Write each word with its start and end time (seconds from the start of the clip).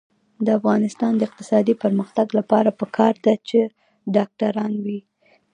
د 0.45 0.47
افغانستان 0.59 1.13
د 1.17 1.21
اقتصادي 1.29 1.73
پرمختګ 1.83 2.27
لپاره 2.39 2.69
پکار 2.81 3.13
ده 3.25 3.33
چې 3.47 3.59
ډاکټران 4.15 4.73
وي. 4.85 4.99